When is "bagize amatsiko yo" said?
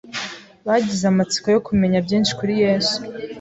0.67-1.59